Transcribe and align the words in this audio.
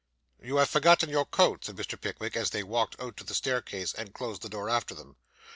'You 0.41 0.55
have 0.55 0.67
forgotten 0.67 1.11
your 1.11 1.27
coat,' 1.27 1.63
said 1.65 1.75
Mr. 1.75 2.01
Pickwick, 2.01 2.35
as 2.35 2.49
they 2.49 2.63
walked 2.63 2.99
out 2.99 3.15
to 3.17 3.23
the 3.23 3.35
staircase, 3.35 3.93
and 3.93 4.15
closed 4.15 4.41
the 4.41 4.49
door 4.49 4.67
after 4.67 4.95
them. 4.95 5.15